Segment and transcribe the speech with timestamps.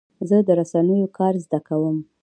[0.29, 1.97] زه د رسنیو کار زده کوم.